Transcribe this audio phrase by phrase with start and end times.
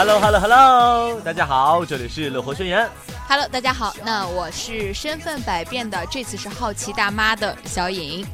[0.00, 2.88] Hello Hello Hello，大家好，这里是乐活宣言。
[3.28, 8.26] Hello，大家好，那我是身份百变的，这次是好奇大妈的小颖。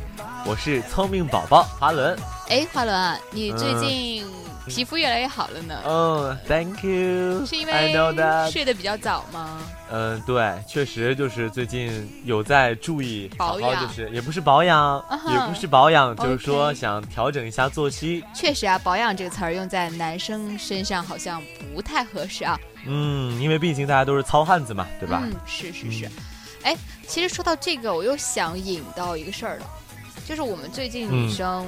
[0.45, 2.17] 我是聪明宝宝华伦。
[2.51, 4.27] 哎，华伦，你最嗯近
[4.67, 5.81] 皮肤越来越好了呢？
[5.87, 7.47] 嗯、t h a n k you。
[7.47, 7.95] 是因为。
[8.51, 9.59] 睡得比较早吗？
[9.91, 18.25] 嗯，对，确实就是最近有在注意保养就是也不是保养，也不是保养，就是说想调整一下作息。
[18.35, 21.41] 确实啊，保养这个词儿用在男生身上好像
[21.75, 22.59] 不太合适啊。
[22.85, 25.23] 嗯，因为毕竟大家都是糙汉子嘛，对吧？
[25.25, 26.11] 嗯，是是是。
[26.63, 26.77] 哎，
[27.07, 29.67] 其实说到这个，我又想引到一个事儿了，
[30.27, 31.67] 就是我们最近女嗯生，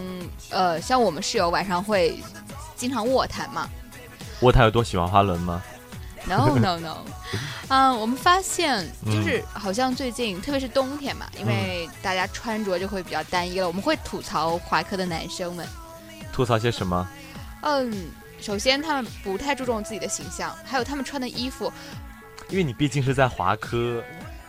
[0.51, 2.19] 呃，像我们室友晚上会
[2.79, 3.69] 经常卧谈嘛。
[4.41, 5.61] 卧谈有多喜欢花轮吗
[6.27, 6.97] ？No no no，
[7.69, 15.67] 嗯，我们发现嗯就是好像最近，特别是冬天嘛，因为大家穿着就会比较单一了，我们会吐槽华科的男生们。
[16.33, 17.09] 吐槽些什么？
[17.63, 21.73] 嗯，首先他们不太注重自己的形象，还有他们穿的衣服，
[22.49, 24.01] 因为你毕竟是在华科，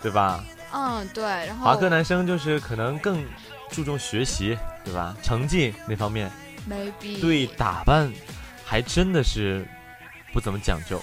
[0.01, 0.43] 对吧？
[0.71, 3.25] 嗯，对，然后华科男生就是可能更
[3.71, 5.15] 注重学习，对吧？
[5.23, 6.29] 成绩那方面，
[6.67, 8.11] maybe 对打扮
[8.65, 9.67] 还真的是
[10.33, 10.99] 不怎么讲究。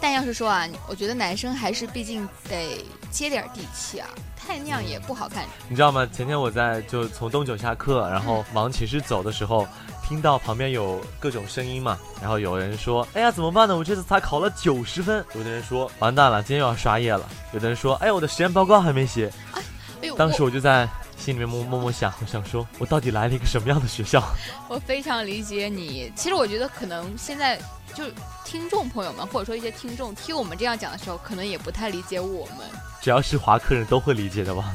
[0.00, 5.44] 但要是说啊，我觉得男生还是毕竟得接点地气啊，太那样也不好看。
[5.66, 6.06] 你知道吗？
[6.12, 9.66] 前天我在就从东九下课，然后往寝室走的时候，
[10.06, 13.74] 听到旁边有各种声音嘛，然后有人说：“哎呀，怎么办呢？
[13.74, 19.32] 我这次才考了九十分。”有的人说：“完蛋了，今天又要刷夜了。”有的人说：“哎呀，我的实验报告还没写。
[19.54, 19.62] 哎
[20.06, 24.22] 呦，”当时我我就在心里面默默默想，我想说，我到底来了一个什么样的学校？
[24.68, 26.12] 我非常理解你。
[26.14, 27.58] 其实我觉得可能现在
[27.94, 28.04] 就
[28.44, 32.68] 听众朋友们，或者说一些听众听我们这样讲的时候，可能也不太理解我们。
[33.00, 34.74] 只要是华科人都会理解的吧？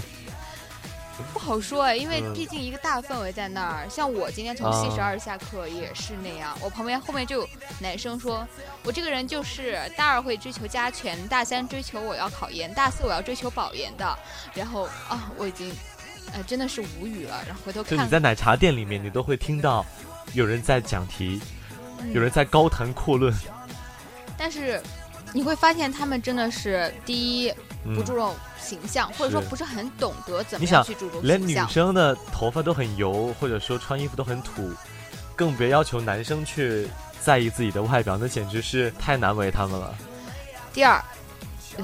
[1.34, 3.86] 不好说哎，因为嗯毕竟一个大氛围在那儿。
[3.90, 7.50] 像我今天从啊七十二下课也是那样，我旁边后面就有
[7.80, 8.48] 男生说，
[8.86, 14.18] 我这个人就是大二会追求加权，大三追求我要考研，大四我要追求保研的。
[14.54, 15.70] 然后啊，我已经，
[16.34, 17.44] 呃，真的是无语了。
[17.48, 19.86] 然后回头看就你，在奶茶店里面，你都会听到
[20.34, 21.42] 有人在讲题，
[22.02, 23.34] 嗯有人在高谈阔论。
[24.38, 24.82] 但是
[25.34, 27.50] 你会发现他们真的是第一
[27.84, 31.56] 嗯不注重形象，或者说不是很懂得怎么样去注重连女。
[31.68, 34.72] 生的头发都很油，或者说穿衣服都很土，
[35.36, 36.88] 更别要求男生去
[37.22, 39.94] 在意自己的外表，那简直是太难为他们了。
[40.72, 41.04] 第二，呃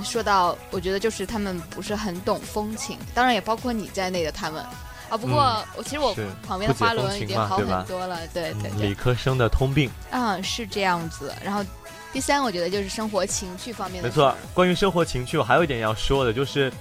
[0.04, 4.64] 说到我觉得就是他们不是很懂风情，当然也包括你在内的他们。
[5.08, 6.16] 啊，不过我其实我
[6.48, 11.32] 旁边的花轮已经好很多了，对对嗯，对理，科生的通病，嗯，是这样子。
[11.44, 11.64] 然后
[12.12, 14.10] 第三，我觉得就是生活情趣方面的。
[14.10, 14.36] 没错。
[14.52, 16.74] 关于生活情趣，我还有一点要说的，就是，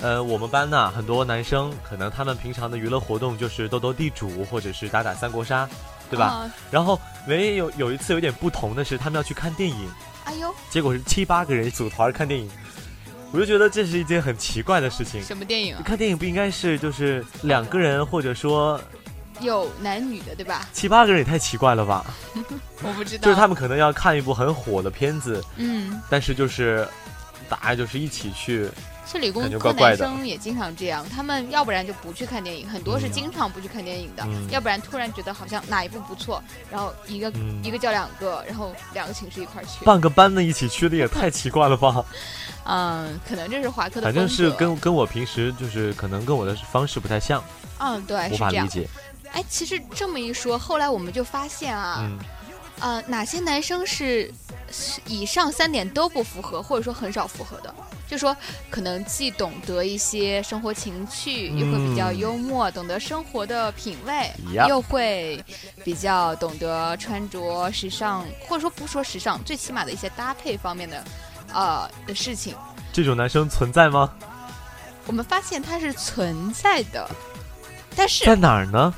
[0.00, 5.68] 呃，我们班呐，很多男生可能他们平常的娱乐活动就是斗斗地主，或者是打打三国杀，
[6.08, 6.26] 对吧？
[6.28, 6.98] 啊然后
[7.28, 9.86] 唯一有有一次有点不同的是，他们要去看电影，
[10.26, 12.50] 哎呦，结果是七八个人组团看电影，
[13.32, 15.22] 我就觉得这是一件很奇怪的事情。
[15.22, 15.82] 什么电影啊？
[15.84, 18.80] 看电影不应该是就是两个人，或者说
[19.40, 20.68] 有男女的，对吧？
[20.72, 22.04] 七八个人也太奇怪了吧？
[22.82, 23.24] 我不知道。
[23.24, 26.86] 就是他们可能要看一部很火的片子，嗯，但是就是
[27.48, 28.68] 大家就是一起去，
[29.06, 39.84] 是理工科男生也经常这样，他们要不然就不去看电影，很多是嗯经常不去看电影的，嗯要不然突然觉得好像哪一部不错，然后一个、嗯一个叫两个，然后两个寝室一块儿去。
[39.84, 42.04] 半个班的一起去的也太奇怪了吧？
[42.68, 47.42] 嗯，可能这是华科的反正是跟跟我平时就是可能跟我的方式不太像，
[47.78, 48.52] 嗯对无是这样。
[48.52, 48.88] 法理解。
[49.32, 52.18] 哎，其实这么一说，后来我们就发现啊，嗯，
[52.80, 54.30] 呃，哪些男生是
[54.70, 57.74] 是以上三点都不符合，或者说很少符合的，
[58.06, 58.36] 就说
[58.68, 65.42] 可能既懂得一些生活情趣，又会比较嗯幽默，懂得生活的品味，呀又会
[65.84, 71.02] 比较懂得穿着时尚，或者说不说时尚，最起码的一些搭配方面的
[71.54, 72.54] 呃的事情，
[72.92, 74.12] 这种男生存在吗？
[75.06, 77.08] 我们发现他是存在的，
[77.96, 78.94] 但是在哪儿呢？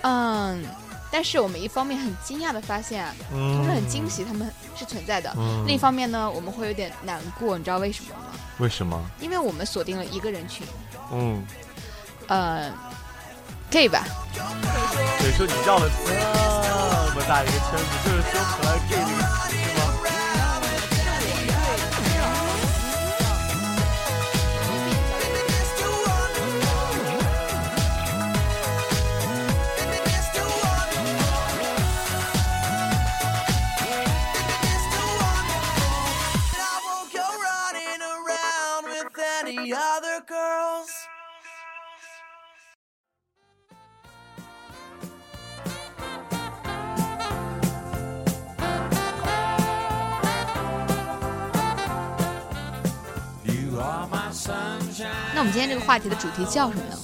[0.00, 0.64] 嗯。
[1.10, 4.08] 但是我们一方面很惊讶的发现啊，嗯，就是很惊。
[4.08, 5.32] 喜，他们是存在的。
[5.36, 8.32] 嗯，另一方面呢，我们会有点难过，你知道为什么吗？
[8.58, 9.00] 为什么？
[9.20, 10.66] 因为我们锁定了一个人群，
[11.12, 11.44] 嗯，
[12.28, 12.72] 呃
[13.70, 14.04] ，gay 吧，
[15.18, 19.49] 所以说你绕了这么大一个圈子，就是说出来 gay 这个
[55.34, 56.96] 那我们今天这个话题的主题叫什么呢？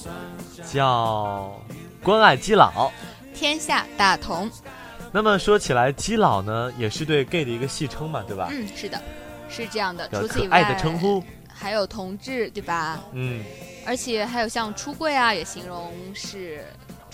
[0.71, 1.59] 叫
[2.03, 2.91] 关爱基佬。
[3.33, 4.49] 天下大同。
[5.11, 8.49] 那么说起来，基佬呢，也是对 gay 的一个戏称嘛，对吧？
[8.51, 9.01] 嗯，是的，
[9.47, 10.07] 是这样的。
[10.09, 11.23] 除此以外，爱的称呼。
[11.47, 12.99] 还有同志，对吧？
[13.13, 13.43] 嗯，
[13.85, 16.65] 而且还有像出柜啊，也形容是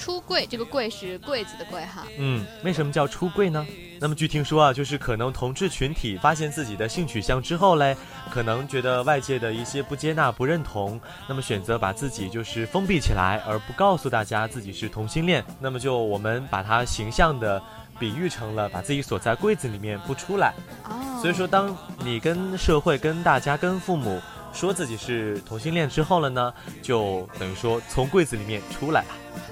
[0.04, 0.46] 出柜。
[0.46, 2.06] 这个柜是柜子的柜哈。
[2.18, 3.66] 嗯，为什么叫出柜呢？
[4.00, 7.96] 那么据听说啊，就是可能同志群体发现自己的性取向之后嘞，
[8.30, 15.42] 可能觉得外界的一些不接纳、不认同，那么选择把自己就是封闭起来，而不告诉大家自己是同性恋。
[15.60, 17.62] 那么就我们把它形象的
[17.98, 20.54] 比喻成了把自己锁在柜子里面不出来。
[20.84, 21.20] 哦。
[21.22, 21.74] 所以说，当
[22.04, 24.20] 你跟社会、跟大家、跟父母
[24.54, 29.08] 说自己是同性恋之后了呢，就等于说从柜子里面出来了。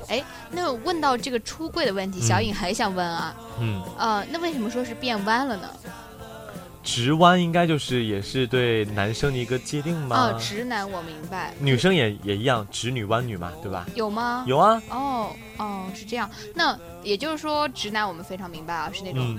[0.07, 5.69] 哎，那问到这个出柜的问题，小颖还想问啊，嗯，呃，那为什么说是变弯了呢？
[6.83, 10.33] 直弯应该就是也是对男生的一个界定吗？
[10.33, 13.85] 哦，直男我明白，女生也也一样，直女弯女嘛，对吧？
[13.93, 14.43] 有吗？
[14.47, 14.81] 有啊。
[14.89, 16.27] 哦哦，是这样。
[16.55, 19.37] 那也就是说，直男我们非常明白啊，是那种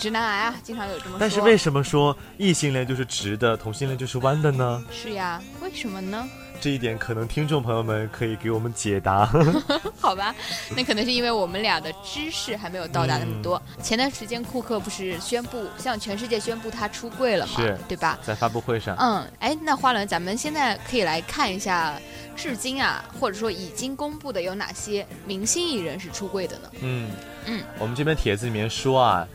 [0.00, 1.18] 直男癌啊，经常有这么说。
[1.20, 4.82] 但是为什么说异性恋就是直的，同性恋就是弯的呢？
[4.90, 6.26] 是呀，为什么呢？
[6.58, 9.30] 这一点可能听众朋友们可以给我们解答。
[9.98, 10.34] 好吧，
[10.76, 13.60] 那可能是因为我们俩的知识还没有到达那么多。
[13.82, 17.54] 前段时间库克不是宣布向全世界宣布他出柜了嘛？
[17.88, 18.18] 对吧？
[18.22, 18.94] 在发布会上。
[18.98, 21.98] 嗯，哎，那花轮，咱们现在可以来看一下，
[22.36, 26.70] 至今啊，或者说已经公布的有哪些明星艺人是出柜的呢？
[26.80, 27.10] 嗯
[27.46, 29.26] 嗯，我们这边帖子里面说啊，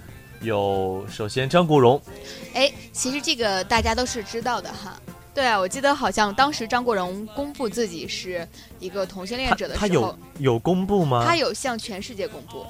[0.41, 2.01] 有首先张国荣。
[2.53, 4.99] 哎，其实这个大家都是知道的哈。
[5.33, 8.47] 对啊，我记得好像当时张国荣公布自己是
[8.79, 11.25] 一个同性恋者的时候，他有有公布吗？
[11.27, 12.65] 他有向全世界公布。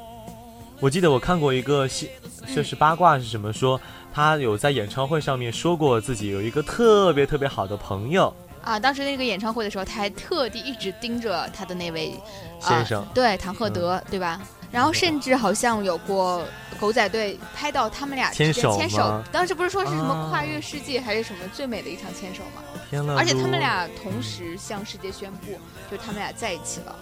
[0.79, 2.09] 我记得我看过一个新，
[2.55, 3.53] 就是八卦是什么？
[3.53, 3.79] 说
[4.13, 8.33] 他有在演唱会上面说过自己有一个特别特别好的朋友
[8.63, 8.79] 啊。
[8.79, 12.13] 当时那个演唱会的时候，他还特地一直盯着他的那位
[12.59, 14.41] 先生，对唐鹤德，对吧？
[14.75, 16.43] 然后甚至好像有过
[16.77, 22.61] 狗仔队拍到他们俩牵手牵手，当时不是说是什么跨越世界还是什么最美的一场牵手吗？
[22.89, 25.57] 天而且他们俩同时向世界宣布，
[25.89, 26.93] 就他们俩在一起了。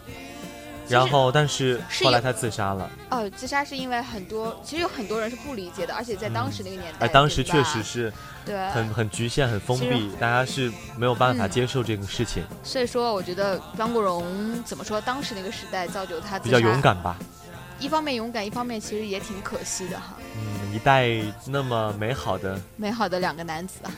[0.87, 2.87] 然后，但是后来他自杀了。
[3.09, 8.13] 哦，自杀是因为很多，其实有很多人是不理解的，而且在当时那个年代，哎，当时确实是，
[8.45, 12.43] 对，很很局限、很封闭，大家是没有办法接受这个事情。
[12.61, 17.17] 所以说，我觉得张国荣怎么说，当时那个时代造就他比较勇敢吧。
[17.83, 20.17] 一方面勇敢，一方面其实也挺可惜的哈。
[20.37, 21.09] 嗯，一代
[21.45, 23.91] 那么美好的美好的两个男子啊。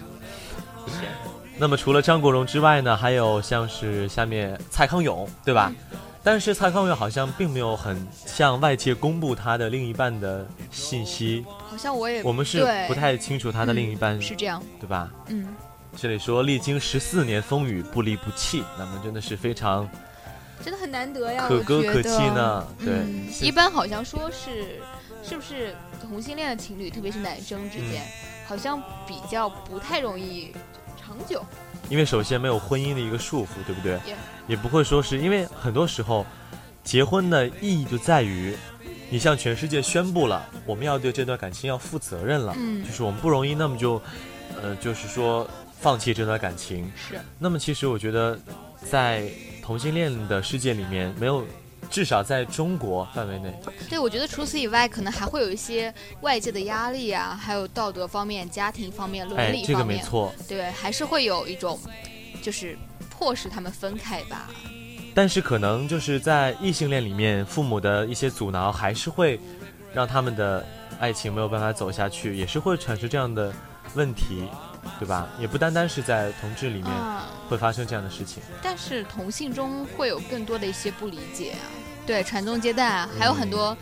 [1.59, 5.71] 那么除了张国荣之外呢，还有像是下面蔡康永，对吧？
[6.23, 7.95] 但是蔡康永好像并没有很
[8.25, 11.45] 向外界公布他的另一半的信息。
[11.69, 15.11] 好像我也我们是不太清楚他的另一半是这样，对吧？
[15.27, 15.47] 嗯。
[15.95, 19.87] 这里说历经十四年风雨不离不弃，那么真的是非常。
[20.63, 22.67] 真的很难得呀，可歌可泣呢。
[22.79, 23.05] 对，
[23.45, 24.79] 一般好像说是，
[25.23, 28.03] 是不是同性恋的情侣，特别是男生之间，
[28.47, 30.51] 好像比较不太容易
[30.99, 31.43] 长久。
[31.87, 33.99] 因为首先没有婚姻的一个束缚，对不对？
[34.47, 36.25] 也不会说是因为很多时候，
[36.83, 38.55] 结婚的意义就在于，
[39.11, 42.55] 你向全世界宣布了，我们要对这段感情要负责任了。
[42.57, 44.01] 嗯，就是我们不容易那么就，
[44.59, 45.47] 呃，就是说
[45.79, 46.91] 放弃这段感情。
[46.95, 47.19] 是。
[47.37, 48.39] 那么其实我觉得，
[48.89, 49.29] 在
[49.65, 51.43] 同性恋的世界里面，没有，
[51.89, 53.51] 至少在中国范围内。
[53.89, 55.91] 对，我觉得除此以外，可能还会有一些
[56.21, 59.63] 外界的压力啊，还有道德方面、家庭方面、伦理方面。
[59.63, 60.31] 哎，这个没错。
[60.47, 61.79] 对，还是会有一种，
[62.43, 62.77] 就是
[63.09, 64.51] 迫使他们分开吧。
[65.15, 69.39] 但是可能就是在异性恋里面，父母的一些阻挠，还是会
[69.91, 70.63] 让他们的
[70.99, 73.51] 爱情没有办法走下去，也是会产生这样的
[73.95, 74.43] 问题。
[74.99, 75.27] 对吧？
[75.39, 76.91] 也不单单是在同志里面
[77.49, 81.65] 会发生这样的事情，但是同性中会有更多的一些不理解啊。
[82.05, 83.75] 对，传宗接代啊，还有很多，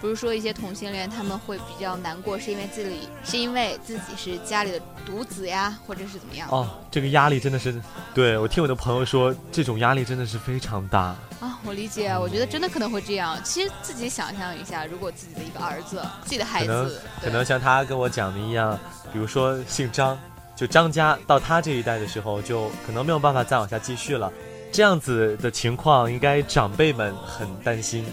[0.00, 6.48] 不是说一些同性恋他们会比较难过，是因为自己是因为自己是家里的独子呀，或者是怎么样？
[6.50, 7.80] 哦，这个压力真的是，
[8.14, 11.60] 对我听我的朋友说，这种压力真的是非常大啊。
[11.64, 13.38] 我理解，我觉得真的可能会这样。
[13.44, 18.78] 其实自己想象一下，如果自己的一个儿子，自己的孩子，可能像他跟我讲的一样，
[19.12, 20.18] 比如说姓张。
[20.56, 24.32] 就张家到他这一代的时候，就可能没有办法再往下继续了。
[24.72, 28.04] 这样子的情况，应该长辈们很担心，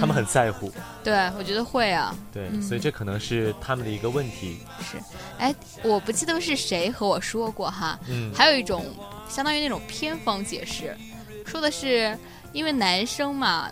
[0.00, 0.72] 他们很在乎。
[1.04, 2.14] 对，我觉得会啊。
[2.32, 4.58] 对，所以这可能是他们的一个问题。
[4.80, 4.96] 是，
[5.38, 7.98] 哎，我不记得是谁和我说过哈。
[8.08, 8.32] 嗯。
[8.34, 8.86] 还有一种
[9.28, 10.96] 相当于那种偏方解释，
[11.46, 12.18] 说的是
[12.52, 13.68] 因为男生嘛。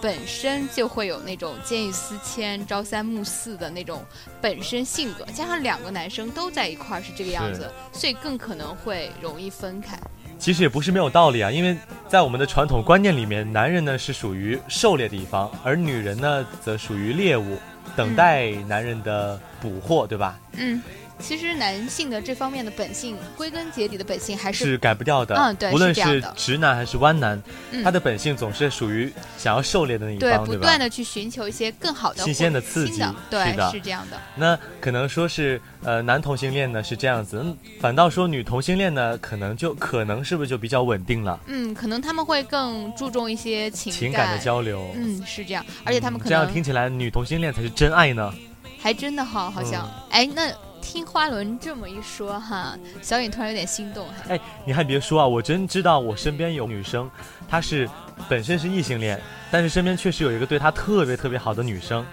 [0.00, 4.04] 本身就会有那种见异思迁、朝三暮四的那种
[4.40, 9.98] 本身性格，加上两个男生都在一块儿是这个样子，所以更可能会容易分开。
[10.38, 11.76] 其实也不是没有道理啊，因为
[12.08, 17.56] 在我们的传统观念里面，男人呢是属于狩猎的一方，而女人呢则属于猎物，
[17.96, 20.38] 等待男人的捕获，对吧？
[20.52, 20.82] 嗯。
[21.20, 25.34] 其实男性的这方面的本性，归根结底的本性还是是改不掉的。
[25.36, 27.40] 嗯，对，无论是直男还是弯男，
[27.82, 33.02] 他的本性总是属于想要狩猎的那一方，对不断的去寻求一些更好的、新鲜的刺激。
[33.30, 34.20] 对，是的，是这样的。
[34.34, 37.44] 那可能说是呃，男同性恋呢是这样子，
[37.80, 41.38] 反倒说女同性恋呢，可能就可能是不是就比较稳定了？
[41.46, 44.90] 嗯，可能他们会更注重一些情情感的交流。
[44.94, 48.34] 嗯，是这样，而且他们可能这样听起来，女同性恋才是真爱呢。
[48.80, 50.52] 还真的哈，好像哎那。
[50.84, 54.06] 听花轮这么一说哈，小颖突然有点心动。
[54.28, 57.10] 哎，你还别说啊，我真知道我身边有女生，
[57.48, 57.88] 她是
[58.28, 59.18] 本身是异性恋，
[59.50, 62.04] 但是身边确实有一个对她特别特别好的女生。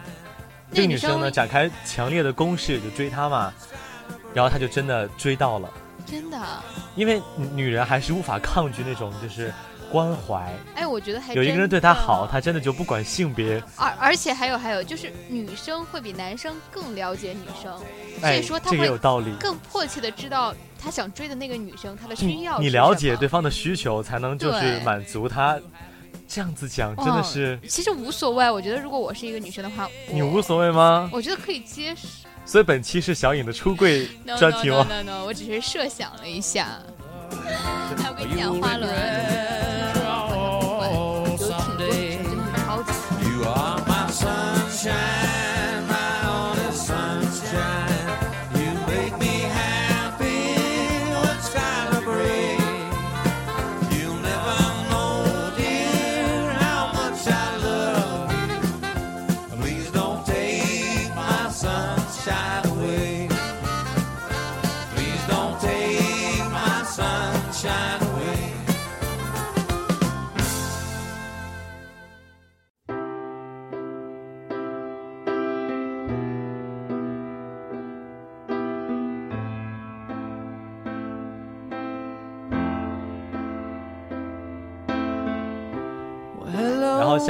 [0.72, 3.54] 这个女生呢，展开强烈的攻势就追她嘛，
[4.34, 5.70] 然后她就真的追到了。
[6.06, 6.40] 真的？
[6.96, 7.22] 因为
[7.54, 9.54] 女人还是无法抗拒那种就是。
[9.91, 13.62] 关怀，哎，我觉得还有一个人对他好，他真的就不管性别。
[13.75, 17.77] 而而且还有还有，就是女生会比男生更了解女生，
[18.19, 22.60] 所以说他会有道理，更迫切的知道他想追的那个女生她的需要。
[22.60, 25.60] 你了解对方的需求，才能就是满足他。
[26.27, 28.50] 这样子讲真的是，其实无所谓。
[28.50, 31.10] 我觉得如果我是一个女生的话，你无所谓吗？
[31.12, 32.07] 我觉得可以接受。
[32.45, 34.07] 所以本期是小颖的出柜
[34.39, 34.88] 专题吗。
[34.89, 36.79] no no no，我只是设想了一下。
[37.98, 38.92] 还有个讲花轮。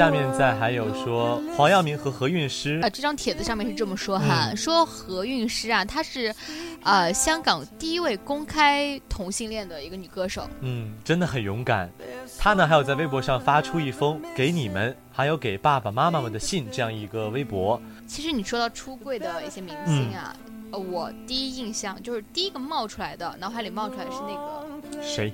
[0.02, 6.34] 下面再还有说黄耀明和何韵诗啊，这张帖子上面是这么说哈，说何韵诗啊，她是，
[6.82, 11.88] 呃，香港第一位公开同性恋的一个女歌手，嗯，真的很勇敢。
[12.36, 17.80] 她呢还有在微博上发出一封给你们还有给爸爸妈妈们的信这样一个微博。
[18.04, 20.34] 其实你说到出柜的一些明星啊，
[20.72, 24.66] 呃，我第一印象就是第一个冒出来的，脑海里冒出来的是那个
[25.00, 25.32] 谁？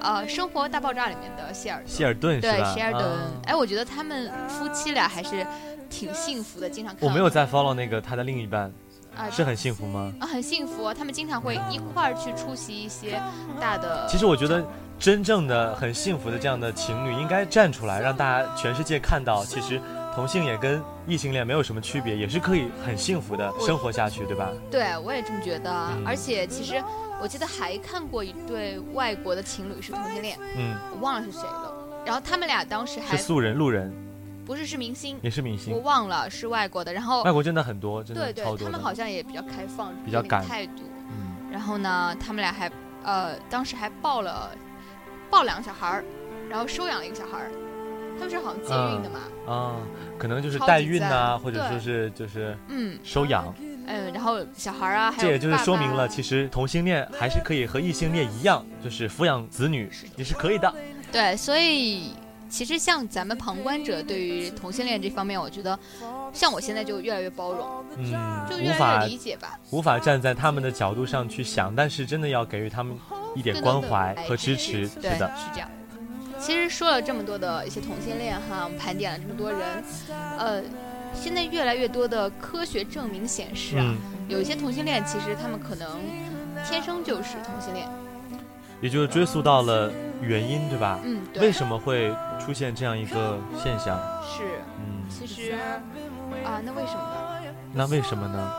[0.00, 3.02] 呃，生活大爆炸里面的谢尔谢尔顿对谢尔顿，
[3.44, 5.46] 哎，我觉得他们夫妻俩还是
[5.88, 7.08] 挺幸福的，经常看。
[7.08, 8.72] 我没有在 follow 那个他的另一半，
[9.16, 10.12] 啊，是很幸福吗？
[10.18, 13.20] 啊，很幸福，他们经常会一块儿去出席一些
[13.60, 14.04] 大的。
[14.08, 14.64] 其实我觉得，
[14.98, 19.80] 真正的很幸福的这样的情侣应该站出来，让大家全世界看到，其实
[20.16, 24.50] 同性恋跟异性恋没有什么区别，也是可以很幸福的生活下去，对吧？
[24.68, 25.70] 对，我也这么觉得，
[26.04, 26.82] 而且其实。
[27.22, 31.72] 我记得还看过一对外国的情侣是同性恋，嗯，我忘了是谁了。
[32.04, 33.94] 然后他们俩当时还是素人路人，
[34.44, 36.92] 不是是明星，也是明星，我忘了是外国的。
[36.92, 40.82] 然后外国真的很多，真的对对，他们好像也比较开放，比较敢态度。
[41.10, 42.68] 嗯，然后呢，他们俩还
[43.04, 44.50] 呃当时还抱了
[45.30, 46.04] 抱两个小孩儿，
[46.50, 47.52] 然后收养了一个小孩儿。
[48.18, 49.20] 他们是好像借孕的嘛？
[49.46, 49.76] 啊，
[50.18, 53.54] 可能就是代孕呐，或者说是就是嗯收养。
[53.92, 60.74] 嗯，然后小孩啊，这也就是说明了，其实同性恋还是可以和异性恋一样，就是抚养子女也是可以的。
[61.12, 62.14] 对，所以
[62.48, 65.78] 其实像咱们旁观者对于同性恋这方面，我觉得
[66.32, 69.60] 像我现在就越来越包容，嗯，就越来越理解吧。
[69.70, 72.96] 无法站在他们的角度上去想，但是真的要给予他们
[73.36, 75.68] 一点关怀和支持，是的，是这样。
[76.40, 79.60] 其实说了这么多的一些同性恋哈，我们盘点了这么多人，
[80.38, 80.62] 呃。
[81.14, 83.94] 现在越来越多的科学证明显示啊，
[84.28, 86.00] 有一些同性恋其实他们可能
[86.68, 87.88] 天生就是同性恋，
[88.80, 89.90] 也就是追溯到了
[90.20, 90.98] 原因，对吧？
[91.04, 91.42] 嗯，对。
[91.42, 92.14] 为什么会
[92.44, 93.98] 出现这样一个现象？
[94.24, 94.42] 是，
[94.78, 95.52] 嗯，其实
[96.44, 97.52] 啊，那为什么呢？
[97.74, 98.52] 那为什么呢？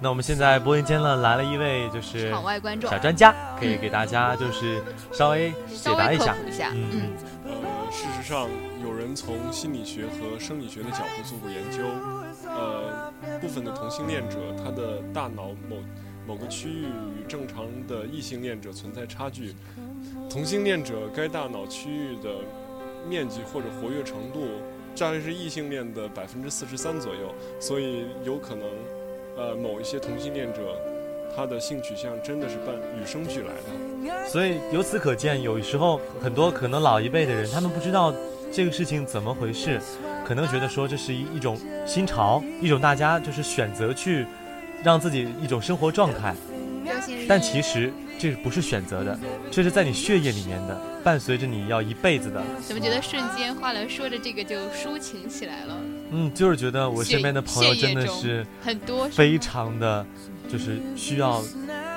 [0.00, 4.82] 那我们现在播音间呢来了一位就是场外观众小专家，可以给大家就是
[5.12, 6.34] 稍微解答一下，
[6.74, 6.90] 嗯。
[6.92, 7.52] 嗯，
[7.90, 8.48] 事实上。
[8.84, 11.84] 有人从心理学和生理学的角度做过研究，
[12.46, 13.10] 呃，
[13.40, 15.76] 部分的同性恋者他的大脑某
[16.26, 16.82] 某个区域
[17.18, 19.54] 与正常的异性恋者存在差距，
[20.28, 22.30] 同性恋者该大脑区域的
[23.08, 24.48] 面积或者活跃程度
[24.94, 28.68] 大概是异性恋的百分之四十三左右，所以有可能，
[29.38, 30.60] 呃，某一些同性恋者
[31.34, 34.28] 他的性取向真的是伴与生俱来的。
[34.28, 38.14] 所以由此可见，有时候很多可能老一辈的人，他们不知道
[38.54, 39.80] 这个事情怎么回事，
[40.24, 44.24] 可能觉得说这是一一种新潮，一种大家就是选择去
[44.84, 46.32] 让自己一种生活状态。
[47.28, 49.18] 但其实这不是选择的，
[49.50, 52.40] 这是在你血液里面的，伴随着你要一辈子的。
[52.62, 55.76] 怎么觉得瞬间话来说着这个就抒情起来了？
[56.10, 60.06] 嗯，就是觉得我身边的朋友真的是很多，非常的，
[60.48, 61.42] 就是需要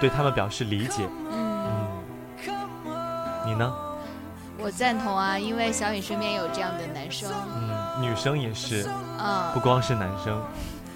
[0.01, 1.07] 对他们表示理解。
[1.31, 1.87] 嗯，
[3.45, 3.71] 你呢？
[4.59, 10.41] 我赞同啊，因为小雨身边有这样的男生，嗯，女生也是，嗯，不光是男生。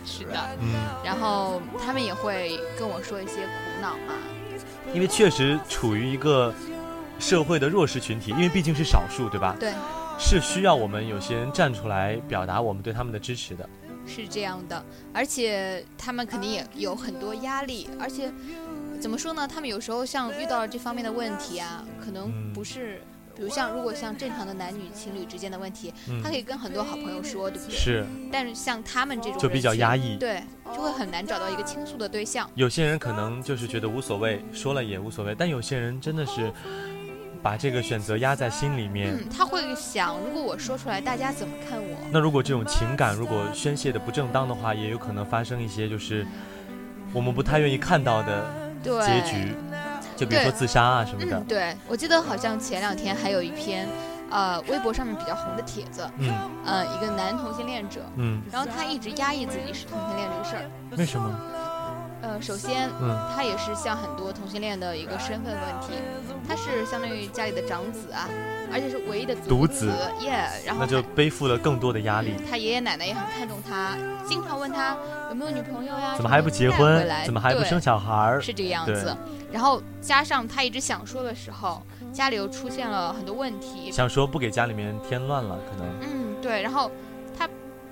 [0.03, 0.73] 是的，嗯，
[1.05, 4.15] 然后他们也会跟我说一些苦恼嘛，
[4.93, 6.51] 因为确实处于一个
[7.19, 9.55] 社会的弱势群体，因为毕竟是少数，对吧？
[9.59, 9.71] 对，
[10.17, 13.69] 是需要我们有些人站出来表达我们对他们的支持的。
[14.07, 18.33] 是这样的，而且他们肯定也有很多压力，而且
[18.99, 19.47] 怎么说呢？
[19.47, 23.03] 他们有时候像遇到了这方面的问题啊，可能不是。
[23.41, 25.91] 比如像如果像正常的男女情侣之间的问题，
[26.23, 27.75] 他可以跟很多好朋友说，对不对？
[27.75, 28.05] 是。
[28.31, 32.47] 但是像他们这种就比较压抑，对，就会很难找到一个倾诉的对象。
[32.53, 36.53] 有些人可能就是觉得无所谓，说了也无所谓，但有些人真的是
[37.41, 39.11] 把这个选择压在心里面。
[39.11, 41.97] 嗯，他会想，如果我说出来，大家怎么看我？
[42.11, 46.27] 那如果这种情感如果宣泄的不正当的话，也有可能发生一些就是
[47.11, 49.55] 我们不太愿意看到的结局。
[50.21, 51.39] 就比如说自杀啊什么的。
[51.47, 53.87] 对，我记得好像前两天还有一篇，
[54.29, 56.31] 呃，微博上面比较红的帖子，嗯，
[56.63, 60.69] 呃，一个男同性恋者，嗯，然后他一直压抑自己是同性恋这个事儿。
[60.95, 61.39] 为什么？
[62.21, 65.93] 呃，首先，嗯，他也是像很多同性恋的一个身份问题，
[66.47, 68.29] 他是相当于家里的长子啊，
[68.71, 72.35] 而且是唯一的独子，耶，然后那就背负了更多的压力。
[72.49, 74.95] 他爷爷奶奶也很看重他，经常问他
[75.29, 76.13] 有没有女朋友呀？
[76.15, 77.07] 怎么还不结婚？
[77.25, 78.39] 怎么还不生小孩？
[78.39, 79.17] 是这个样子。
[79.51, 81.81] 然后加上他一直想说的时候，
[82.13, 85.87] 家里又出现了很多问题，想说不给家里面添乱了，可能。
[86.01, 86.91] 嗯，对，然后。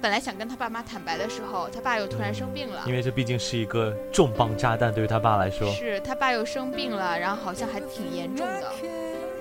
[0.02, 2.84] 本来想跟他爸妈坦白的时候，他爸又突然生病了。
[2.86, 5.70] 因为这毕竟是一个重磅炸弹，对于他爸来说。
[5.74, 8.72] 是他爸又生病了，然后好像还挺严重的，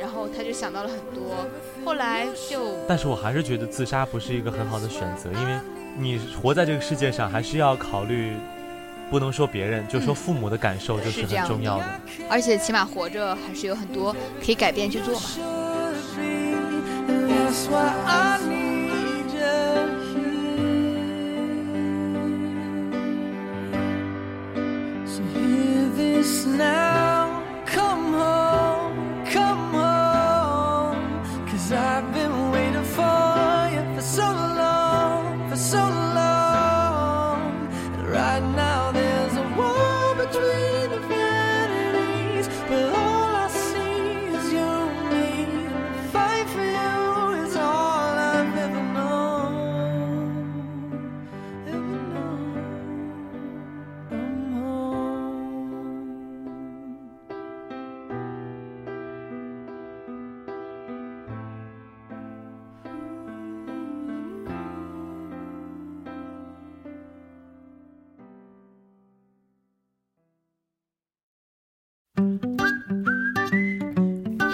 [0.00, 1.46] 然后他就想到了很多。
[1.84, 2.76] 后来就……
[2.88, 5.60] 但是我还是觉得自杀不是一个很好的选择，因为
[5.96, 8.32] 你活在这个世界上，还是要考虑，
[9.10, 11.84] 不能说别人，就说父母的感受就是很重要的。
[12.28, 14.12] 而且起码活着还是有很多
[14.44, 15.20] 可以改变去做嘛。
[26.18, 26.97] this now.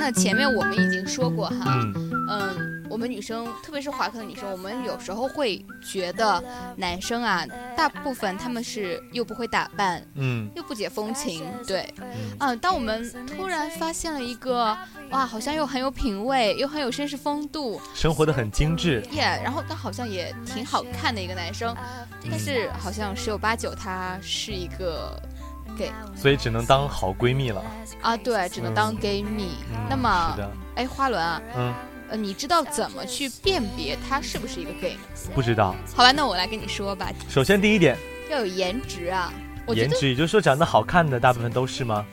[0.05, 1.65] 那前面我们已经说过哈，
[2.29, 6.45] 嗯，我们女生，特别是华科的女生，我们有时候会觉得
[6.77, 7.43] 男生啊，
[7.75, 11.89] 大部分他们是又不会打扮，嗯，又不解风情，对，
[12.39, 14.77] 嗯，当我们突然发现了一个，
[15.11, 21.75] 哇，好像又很有品味，又很有绅士风度，生活的很精致，耶，然后他好像也挺好看的一个男生，
[22.31, 25.19] 但是好像十有八九他是一个。
[25.77, 27.63] gay，所以只能当好闺蜜了
[28.01, 28.17] 啊！
[28.17, 29.51] 对，只能当 gay 蜜。
[29.89, 30.39] 那么，
[30.75, 31.75] 哎，花轮啊，嗯，
[32.11, 34.97] 呃，你知道怎么去辨别他是不是一个 gay
[35.35, 35.75] 不知道。
[35.95, 37.11] 好吧，那我来跟你说吧。
[37.29, 37.97] 首先，第一点
[38.31, 39.33] 要有颜值啊。
[39.69, 42.05] 颜值，也就是说长得好看的大部分都是吗？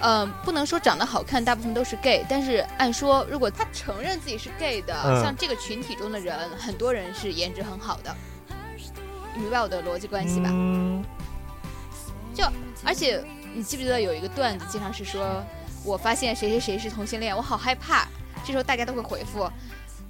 [0.00, 8.14] 嗯，不能说长得好看大部分都是 gay，但是按说如果他承认自己是 gay 的，像这个群体中的人，很多人是颜值很好的。
[9.36, 10.50] 明白我的逻辑关系吧？
[10.52, 11.04] 嗯。
[12.38, 12.44] 就
[12.84, 13.20] 而且，
[13.52, 15.44] 你记不记得有一个段子，经常是说，
[15.84, 18.06] 我发现谁谁谁是同性恋，我好害怕。
[18.44, 19.50] 这时候大家都会回复，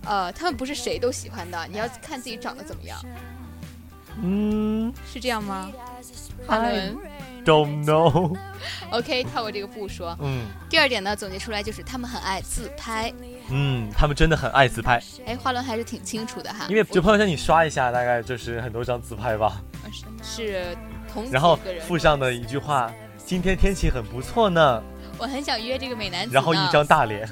[0.05, 3.03] 呃，他们不是谁都喜欢的，你要看自己长得怎么样。
[4.21, 5.73] 嗯，是这样吗？
[6.49, 6.97] 阿伦
[7.47, 8.37] ，Don't know。
[8.93, 10.15] OK，跳过这个不说。
[10.21, 10.45] 嗯。
[10.69, 13.11] 第二点呢，总结出来就是他们很爱自拍。
[13.49, 15.03] 嗯，他们真的很爱自拍。
[15.25, 16.67] 哎，花轮还是挺清楚的哈。
[16.69, 19.63] 因为就朋友圈你刷一下，大概就是很多张自拍吧。
[20.23, 20.77] 是。
[21.31, 22.93] 然后附上的一句话
[23.25, 24.83] 今天天气很不错呢，
[25.19, 26.35] 我很想约这个美男子。
[26.35, 27.29] 然后一张大脸，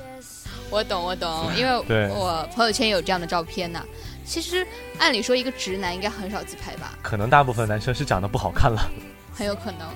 [0.71, 3.83] 我懂，我懂， 因为对我朋友圈有这样的照片呢。
[4.25, 4.67] 其实
[4.99, 8.91] 按理说，一个直男应该很少自拍吧，可能大部分男生是长得不好看了。
[9.33, 9.87] 很有可能。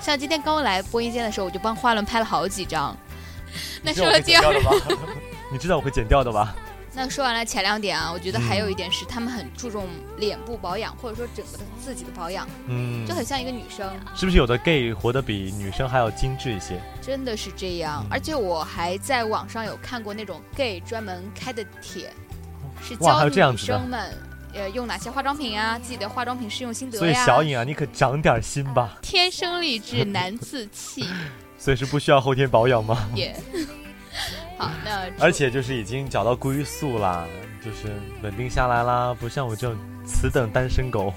[0.00, 2.94] 像今天刚来播音间的时候，我就帮花轮拍了好几张。
[3.82, 5.08] 那说了第你知道我剪掉二？
[5.50, 6.54] 你知道我会剪掉的吧？
[7.00, 16.80] 那说完了前两点啊，我觉得还嗯有一点是他们很注重脸部保养，或者说整个的自己的保养，嗯就，很像一个女生，是不是有的 gay 活得比女生还要精致一些？
[17.00, 18.08] 真的是这样嗯。
[18.10, 22.12] 而且我还在网上有看过那种 gay 专门开的帖，
[22.82, 24.12] 是教女生们
[24.52, 27.14] 呃用哪些化妆品啊，自己的化妆品试用心得所以。
[27.14, 28.98] 小颖啊，你可长点心吧。
[29.02, 31.06] 天生丽质难自弃，
[31.56, 33.08] 所以是不需要后天保养吗？
[33.14, 33.36] 也
[34.58, 34.70] 好。
[34.84, 37.26] 那而且就是已经找到归宿啦，
[37.64, 41.14] 就是稳定下来啦，不像我这种此等单身狗。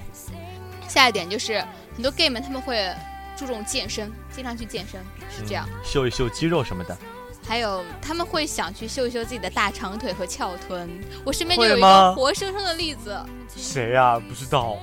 [0.88, 1.62] 下一点就是
[1.94, 2.90] 很多 gay 们他们会
[3.36, 5.00] 注重健身，经常去健身，
[5.30, 5.68] 是这样。
[5.68, 6.96] 嗯秀一秀肌肉什么的。
[7.44, 10.88] 还有他们会想去秀一秀自己的大长腿和翘臀。
[11.24, 14.76] 我身边就有一个活生生的例子谁呀、不知道。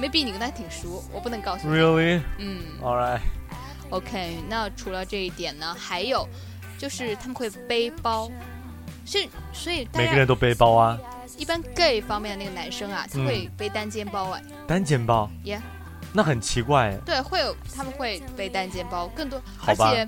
[0.00, 1.76] ，maybe 你跟他挺熟，我不能告诉你。
[1.76, 2.22] Really?
[2.38, 4.38] 嗯 All right.，OK。
[4.48, 6.26] 那除了这一点呢，还有
[6.84, 8.30] 就是他们会背包。
[9.06, 10.98] 是，所以每个人都背包啊，
[11.38, 15.30] 一般 gay 方面的那个男生啊，他嗯会背单肩包哎，单肩包。
[15.42, 15.60] Yeah
[16.12, 16.94] 那很奇怪。
[17.06, 20.06] 对，会有他们会背单肩包，更多，好吧而且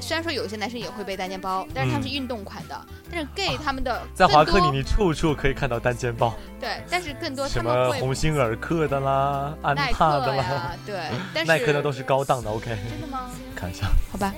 [0.00, 10.96] 虽然说有些男生也会背单肩包，但是他们嗯是运动款的，但是 gay 他们的在华克里，你处处可以看到单肩包，对，但是更多他什么鸿星尔克的啦，安踏的啦，对，
[11.34, 12.50] 但是耐克的都是高档的。
[12.50, 13.30] OK，真的吗？
[13.54, 13.86] 看一下。
[14.10, 14.34] 好吧，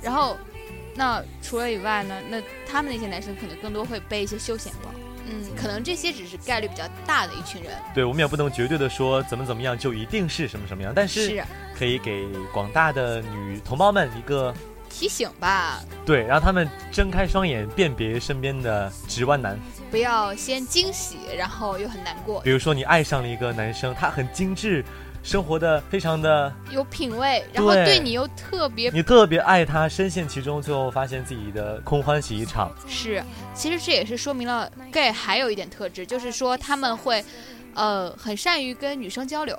[0.00, 0.36] 然后
[0.94, 4.90] 那除了以外呢，那他们那些男生可能更多会背一些休闲包，
[5.26, 11.44] 嗯，可能这些只是概率比较大的一群人，对，我们也不能绝对的说怎么怎么样就一定是什么什么样，但是是
[11.76, 14.54] 可以给广大的女同胞们一个
[14.88, 19.58] 提醒吧，对，让他们睁开双眼辨别身边的直弯男。
[19.90, 24.84] 不要先惊喜，然后又很难过比，如说你爱上了一个男生，他很精致，
[25.24, 32.70] 生活的非常的，有品味，然后对对你又特别你特别爱他，深陷其中，最后发现自己的空欢喜一场。
[32.86, 37.24] 是，其实这也是说明了 gay 还有一点特质，就是说他们会，
[37.74, 39.58] 呃，很善于跟女生交流。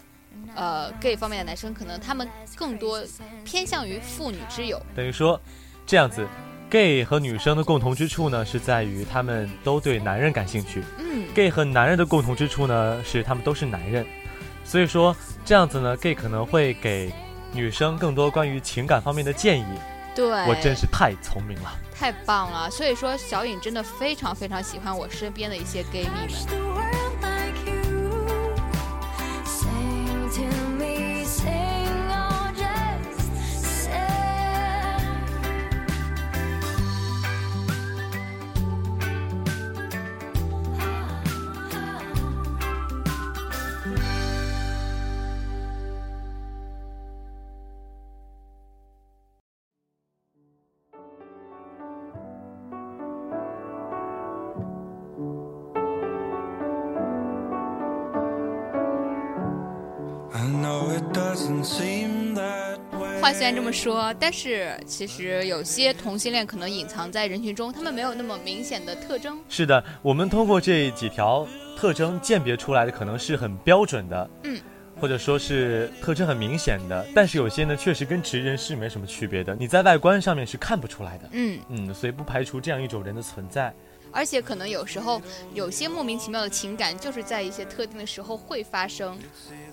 [0.53, 3.01] 呃，gay 方面的男生可能他们更多
[3.43, 5.41] 偏向于妇女之友，等于说，
[5.85, 6.25] 这样子
[6.69, 14.05] ，gay 和女生的共同之处呢，是在于他们都对男人感兴趣嗯，；gay 和男人的共同之处呢，是他们都是男人。
[14.65, 17.13] 所以说，这样子呢，gay 可能会给
[17.53, 19.65] 女生更多关于情感方面的建议。
[20.15, 21.71] 对，我真是太聪明了。
[21.93, 22.69] 太棒了。
[22.71, 27.04] 所以说，小颖真的非常非常喜欢我身边的一些 gay 蜜们。
[63.55, 69.39] 然这么说，但是其实有些同性恋可能隐藏在人群中，他们没有那么明显的特征。
[69.47, 74.59] 是的，我们通过这几条特征鉴别出来的，可能是很标准的，嗯，
[74.99, 81.29] 或者说是特征很明显的，但是有些呢，确实跟直人是没什么区别的，你在外观上面是看不出来的。
[81.31, 83.73] 嗯，嗯，所以不排除这样一种人的存在。
[84.11, 85.21] 而且可能有时候
[85.53, 89.17] 有些莫名其妙的情感，就是在一些特定的时候会发生，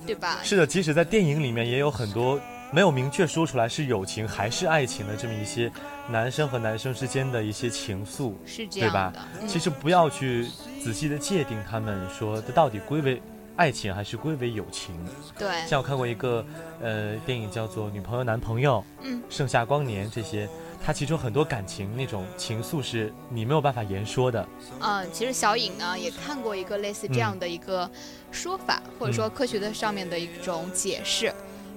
[0.05, 0.41] 对吧？
[0.43, 2.41] 是的，即使在电影里面也有很多
[2.73, 5.71] 没有明确说出来是友情还是爱情的这么一些
[6.09, 8.33] 男生和男生之间的一些情愫。
[8.47, 9.21] 是这对吧样的。
[9.43, 10.49] 嗯其实不要去
[10.83, 13.21] 仔细的界定他们说这到底归为
[13.55, 14.95] 爱情还是归为友情。
[15.39, 16.45] 对，像我看过一个
[16.81, 20.49] 呃电影叫做《女朋友男朋友》，嗯，盛夏光年这些，
[20.83, 24.49] 它其中很多感情那种情愫是你没有办法言说的。
[24.81, 27.89] 嗯，其实小颖呢也看过一个类似这样的一个
[28.31, 31.31] 说法，或者说科学的上面的一种解释，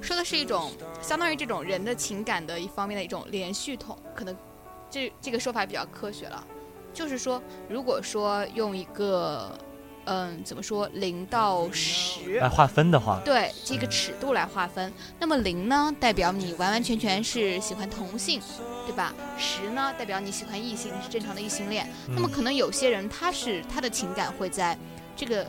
[0.06, 4.38] 说的是一种相当于这种人的情感的一方面的一种连续统，可能
[4.88, 6.46] 这这个说法比较科学了，
[6.94, 9.58] 就是说，如果说用一个
[10.06, 18.40] 嗯怎么说零到十来划分的话，对这个尺度来划分，那么零呢代表你完完全全是喜欢同性，
[18.86, 19.12] 对吧？
[19.40, 21.90] 十呢代表你喜欢异性，你是正常的异性恋。
[22.10, 24.78] 那么嗯可能有些人他是他的情感会在
[25.16, 25.44] 这个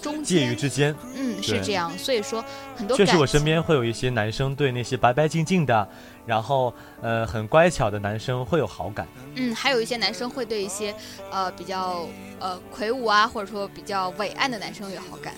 [0.00, 0.94] 中介，于之间。
[1.14, 1.96] 嗯，是这样。
[1.98, 2.44] 所以说
[2.76, 5.88] 很多确实，我身边会有一些男生对那些白白净净的，
[6.26, 9.06] 然后呃很乖巧的男生会有好感。
[9.34, 10.94] 嗯，还有一些男生会对一些
[11.30, 12.06] 呃比较
[12.38, 15.34] 呃魁梧啊，或者说比较伟岸的男生有好感。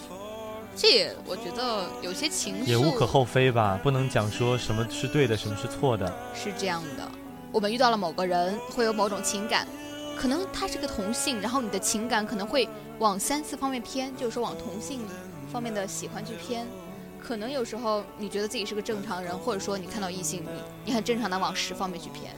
[0.76, 6.06] 这也我觉得有些情愫也无可厚非吧，不能讲说什么是对的，什么是错的。
[6.32, 7.06] 是这样的，
[7.52, 9.66] 我们遇到了某个人，会有某种情感，
[10.20, 15.00] 可能他是个同性，然后你的情感可能会往三四方面偏，就是说往同性
[15.50, 16.66] 方面的喜欢去偏。
[17.18, 22.37] 可能有时候你觉得自己是个正常人，或者说你看到异性，你你很正常的往十方面去偏。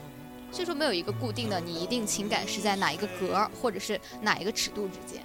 [0.49, 5.21] 所以说没有一个固定的，你一定情感是在哪一个格，或者是哪一个尺度之间。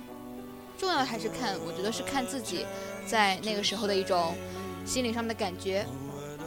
[0.77, 2.67] 重要的还是看，我觉得是看自己
[3.07, 4.35] 在那个时候的一种
[4.85, 5.87] 心理上面的感觉。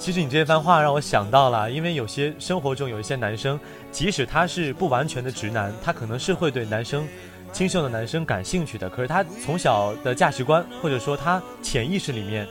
[0.01, 3.59] 其实你这番话让我想到了，因为有些生活中有一些男生，
[3.91, 7.07] 即使他是不完全的直男，他可能是会对男生、
[7.53, 12.47] 清秀的男生感兴趣的，可是他从小的价值观或者说他潜意识里面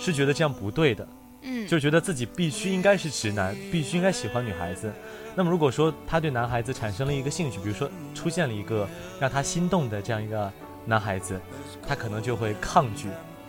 [0.00, 1.06] 是觉得这样不对的，
[1.42, 4.90] 嗯，就觉得自己必须应该是直男，必须应该喜欢女孩子。
[5.34, 8.88] 那么如果说他对男孩子产生了一个兴趣，比如说出现了一个
[9.20, 10.50] 让他心动的这样一个
[10.86, 11.38] 男孩子，
[11.86, 13.08] 他可能就会抗拒，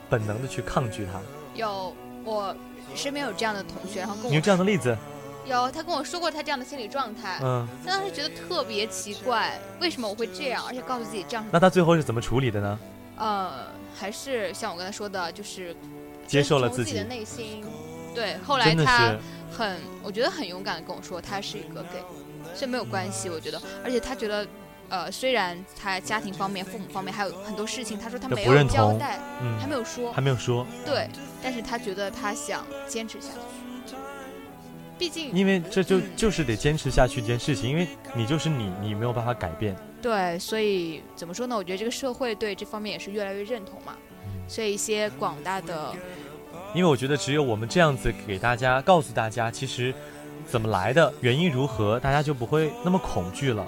[0.09, 1.21] 本能的去抗拒他。
[1.57, 2.53] 有我
[2.93, 4.95] 身边有这样的同学，然后跟我你有这样的例子？
[5.45, 12.79] 有他跟我说过他这样的心理状态，嗯，他当时觉得特别奇怪，为什么我会这样，而且告诉自己这样，那他最后是怎么处理的呢？
[13.17, 15.75] 呃，还是像我刚才说的，就是
[16.27, 17.63] 接受了自己的，内心。
[18.13, 19.15] 对，后来他
[19.55, 22.01] 很，我觉得很勇敢的跟我说他是一个 gay，
[22.55, 24.45] 所以没有关系，我觉得，而且他觉得。
[24.87, 31.09] 呃，虽然他家庭方面、父母方面还有很多事情，他说他没有交代，嗯还，没有说，还没有说，对，
[31.45, 33.27] 但是他觉得他想坚持下
[33.85, 33.93] 去，
[34.97, 39.75] 毕竟因为这就嗯就是得坚持下去一件事情，因为你就是你，你没有办法改变。
[40.01, 41.55] 对，所以怎么说呢？
[41.55, 43.93] 我觉得这个社会对这方面也是越来越认同嘛，
[44.47, 45.93] 所以一些广大的，
[46.73, 49.93] 因为我觉得只有我们这样子给大家告诉大家，其实
[50.47, 53.63] 怎么来的，原因如何，大家就不会那么恐惧了。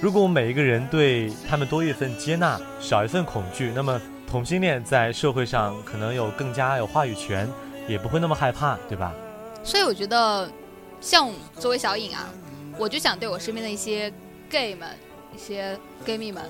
[0.00, 7.48] 如果我们每一个人对他们多一份接纳，少一份恐惧，那么同性恋在社会上可能有更加有话语权，
[7.88, 9.14] 也不会那么害怕，对吧？
[9.62, 10.50] 所以我觉得，
[11.00, 12.28] 像作为小颖啊，
[12.76, 14.12] 我就想对我身边的一些
[14.50, 14.88] gay 们、
[15.34, 16.42] 一些 gay 蜜们，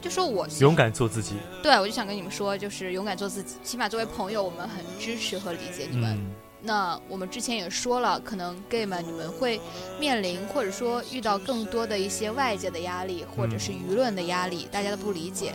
[0.00, 1.34] 就说我勇，敢做自己。
[1.62, 6.16] 对我就想跟你们说，就是勇敢做自己，起码作为朋友，我们很支持和理解你们。
[6.16, 6.30] 嗯，
[6.62, 9.60] 那我们之前也说了，可能 gay 们你们会
[9.98, 15.52] 面临或者说遇到更多的一些外界的压力，或者是舆论的压力，大家的不理解。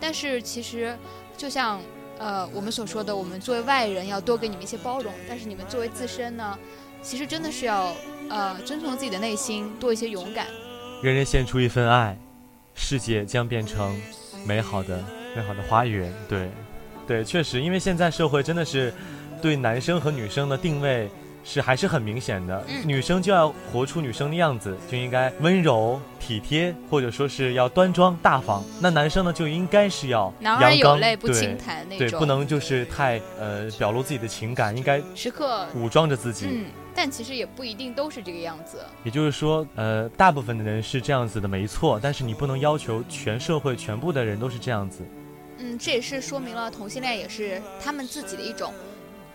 [0.00, 0.96] 但是其实，
[1.36, 1.80] 就像
[2.18, 6.58] 呃我们所说的，我们作为外人要多给你们一些包容，但是你们作为自身呢，
[7.02, 7.92] 其实真的是要
[8.28, 10.46] 呃遵从自己的内心，多一些勇敢。
[11.02, 12.18] 人人献出一份爱，
[12.74, 14.00] 世界将变成
[14.44, 15.04] 美好的、
[15.36, 16.12] 美好的花园。
[16.28, 16.50] 对，
[17.06, 18.92] 对，确实，因为现在社会真的是
[19.40, 21.08] 对男生和女生的定位
[21.42, 22.64] 是还是很明显的。
[22.68, 28.64] 嗯女生就要活出女生的样子，就应该温柔体贴，或者说是要端庄大方。
[28.80, 36.46] 那男生呢，就应该是要男儿有，泪不轻弹那种，对不能就是太呃表露自己的情感，应该时刻武装着自己。
[36.50, 38.78] 嗯，但其实也不一定都是这个样子。
[39.04, 41.98] 也就是说，呃，大部分的人是这样子的，没错。
[42.02, 45.02] 但是你不能要求全社会全部的人都是这样子。
[45.58, 48.72] 嗯，这也是说明了同性恋也是他们自己的一种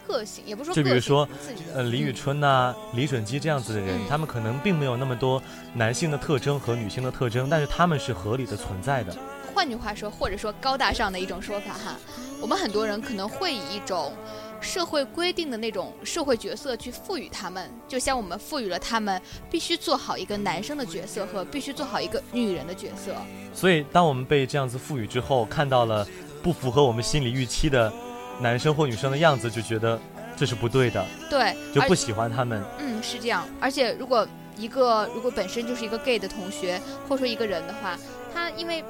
[0.07, 1.27] 个性，也不是说就比如说，
[1.73, 5.41] 呃，李宇嗯春呐、李准基这样子的人，嗯他们可能并没有那么多
[5.73, 9.15] 男性的特征和女性的特征，但是他们是合理的存在的。
[9.53, 11.95] 换句话说，或者说高大上的一种说法哈，
[12.41, 14.13] 我们很多人可能会以一种
[14.59, 23.15] 社会规定的那种社会角色去赋予他们，就像我们赋予了他们必须做好一个男生的角色和必须做好一个女人的角色。
[23.53, 26.05] 所以，当我们被这样子赋予之后，看到了
[26.43, 27.91] 不符合我们心理预期的
[28.39, 29.99] 男生或女生的样子，就觉得
[30.35, 32.63] 这是不对的，对，就不喜欢他们。
[32.79, 33.47] 嗯是这样。
[33.59, 37.97] 而且如果一个如果本身就是一个 gay 的同学，或者说一个人的话，
[38.33, 38.83] 他因为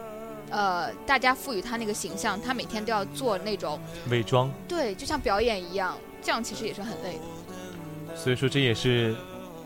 [0.49, 3.79] 呃大家赋予他那个形象，他每天都要做那种
[4.09, 8.15] 伪装，对，就像表演一样，这样其实也是很累的。
[8.15, 9.15] 所以说这也是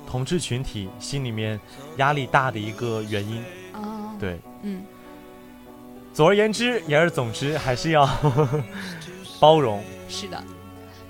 [0.10, 1.60] 同志群体心里面
[1.98, 3.44] 压力大的一个原因。
[3.74, 4.84] 哦，，对，嗯。
[6.12, 8.06] 总而言之，言而总之，还是要
[9.40, 9.84] 包容。
[10.08, 10.44] 是的，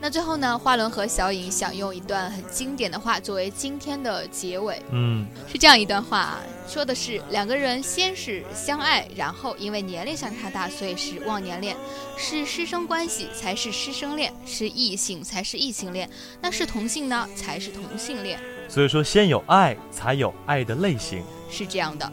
[0.02, 11.76] 那最后呢，花轮和小颖想用一段很经典的话作为今天的结尾，嗯，是这样一段话啊，说的是两个人先是相爱，然后因为年龄相差大，所以是忘年恋，
[12.18, 16.10] 是师生关系才是师生恋，是异性才是异性恋，
[16.42, 21.24] 那是同性呢才是同性恋，所以说先有爱，才有爱的类型。
[21.50, 22.12] 是这样的。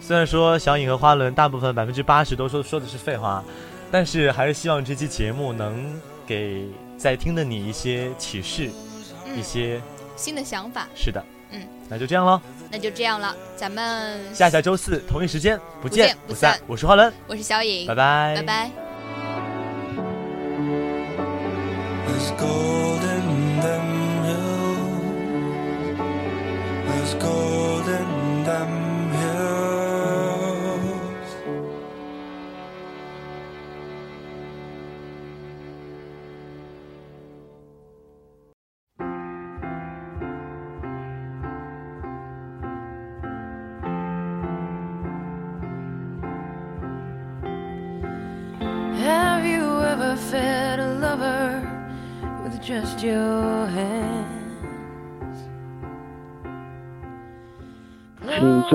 [0.00, 3.42] 虽然说小颖和花轮大部分百分之八十都说说的是废话，
[3.94, 6.66] 但是还是希望这期节目能给
[6.98, 8.68] 在听的你一些启示，
[9.24, 9.38] 嗯。
[9.38, 9.80] 一些
[10.16, 12.40] 新的想法，是的，嗯，那就这样喽，
[12.72, 16.60] 那就这样了，咱们下下周四同一时间不不见见不不散散。
[16.66, 18.83] 我是花轮，我是小颖，拜拜，拜拜。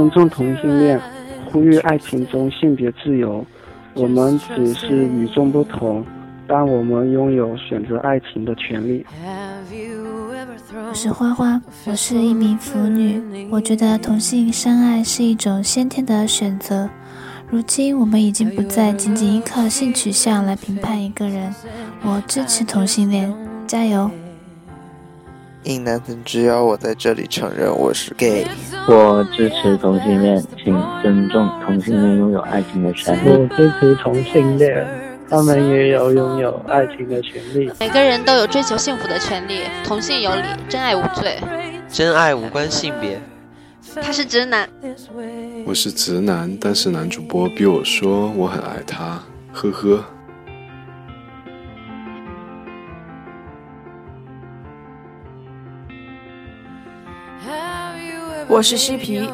[0.10, 1.00] 尊重同性恋，
[1.52, 3.46] 呼吁爱情中性别自由。
[3.94, 6.04] 我们只是与众不同，
[6.48, 9.06] 但我们拥有选择爱情的权利。
[10.88, 13.48] 我是花花，我是一名腐女。
[13.52, 16.90] 我觉得同性相爱是一种先天的选择。
[17.50, 21.54] 如今我们已经不再仅仅依靠性取向来评判一个人。
[22.04, 23.34] 我支持同性恋，
[23.68, 24.10] 加油！
[25.64, 28.48] 硬男曾只要我在这里承认我是 gay。
[28.88, 33.30] 我支持同性恋，请尊重同性恋拥有爱情的权利。
[33.30, 34.88] 我支持同性恋，
[35.30, 37.70] 他们也有拥有爱情的权利。
[37.80, 41.38] 每个人都有追求幸福的权利，同性有理，真爱无罪。
[41.90, 43.20] 真爱无关性别。
[44.02, 44.70] 他是直男，
[45.66, 50.06] 我是直男，但是男主播逼我说我很爱他，呵呵。
[58.50, 59.30] 我是西皮，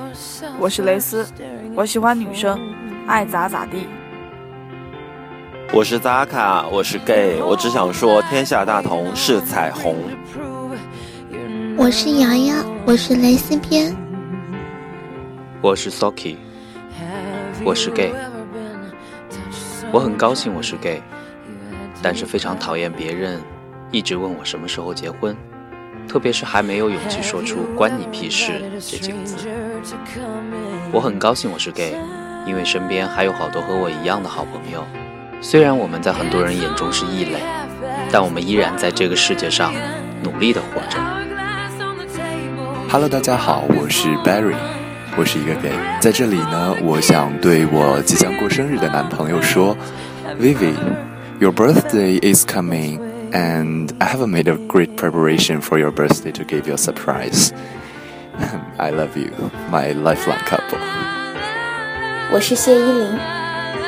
[0.59, 1.25] 我是蕾丝，
[1.73, 2.59] 我喜欢女生，
[3.07, 3.87] 爱咋咋地。
[5.71, 9.95] 我是扎卡，我是 gay，我只想说天下大同是彩虹。
[11.77, 13.95] 我是瑶瑶，我是蕾丝边。
[15.61, 16.35] 我是 Soki，
[17.63, 18.13] 我是 gay。
[19.93, 21.01] 我很高兴我是 gay，
[22.01, 23.39] 但是非常讨厌别人
[23.91, 25.33] 一直问我什么时候结婚，
[26.15, 29.35] 特别是还没有勇气说出“关你屁事”这几个字。
[30.89, 31.93] 我很高兴我是 gay，
[32.47, 34.81] 因为身边还有好多和我一样的好朋友。
[35.41, 37.41] 虽然我们在很多人眼中是异类，
[38.13, 39.73] 但我们依然在这个世界上
[40.23, 40.97] 努力的活着。
[42.89, 44.55] Hello，大家好，我是 Barry，
[45.17, 45.73] 我是一个 gay。
[45.99, 49.75] 在这里呢，我想对我即将过生日的男朋友说
[50.39, 53.01] ，Vivi，your birthday is coming。
[53.32, 57.52] And I haven't made a great preparation for your birthday to give you a surprise.
[58.78, 59.30] I love you,
[59.70, 60.78] my lifelong couple.
[62.32, 63.18] 我是谢依霖，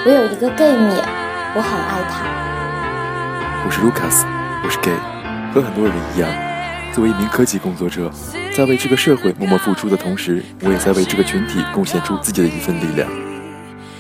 [0.05, 0.95] 我有一个 gay 蜜，
[1.55, 2.27] 我很爱他。
[3.65, 4.25] 我是 Lucas，
[4.65, 4.93] 我是 gay，
[5.55, 6.29] 和很多人一样，
[6.93, 8.11] 作为一名科技工作者，
[8.55, 13.09] 在为这个社会默默付出的同时，我也在为这个群体贡献出自己的一份力量。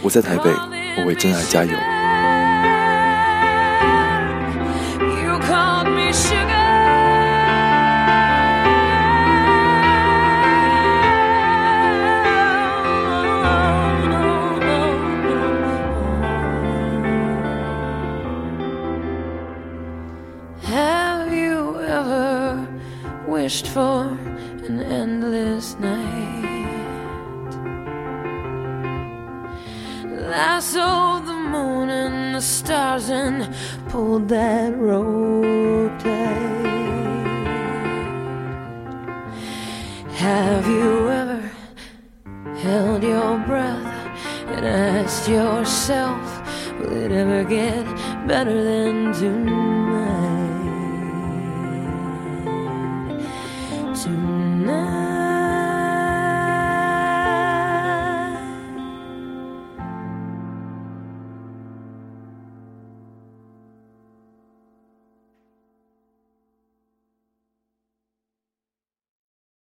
[0.02, 0.50] 我在台北，
[0.98, 1.72] 我为真爱加油。
[23.47, 24.01] Wished for
[24.67, 26.73] an endless night?
[30.03, 33.47] Lassoed the moon and the stars and
[33.97, 36.67] pulled that rope tight.
[40.25, 41.51] Have you ever
[42.57, 43.87] held your breath
[44.53, 46.21] and asked yourself,
[46.79, 47.85] will it ever get
[48.27, 49.13] better than?
[49.13, 49.76] Tonight.